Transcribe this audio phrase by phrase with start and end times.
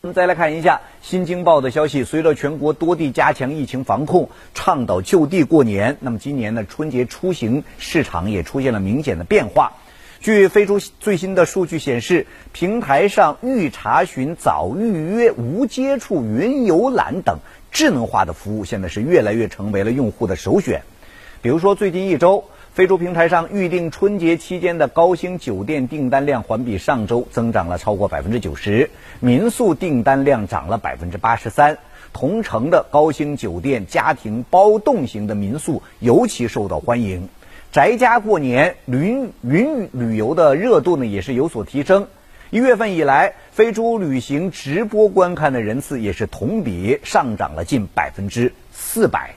[0.00, 9.72] 我们再来看一下《新京报》的消息，随着全国多地加强疫情防控，倡导就地过年，那么今年呢春节出行市场也出现了明显的变化。
[10.20, 17.40] 据飞猪最新的数据显示，平台上预查询、早预约、无接触、云游览等
[17.72, 20.82] 智能化的服务，现在是越来越成为了用户的首选。
[21.42, 22.44] 比如说，最近一周。
[22.78, 31.78] 飞猪平台上预订春节期间的高星酒店订单量环比上周增长了超过百分之九十，民宿订单量涨了百分之八十三。
[32.12, 37.28] 同城的高星酒店家庭包栋型的民宿尤其受到欢迎，
[37.72, 42.06] 宅家过年云云旅游的热度呢也是有所提升。
[42.50, 49.34] 一月份以来，飞猪旅行直播观看的人次也是同比上涨了近百分之四百。